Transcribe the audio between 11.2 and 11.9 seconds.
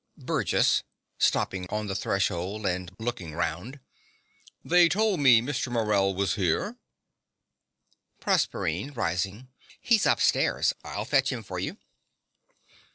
him for you.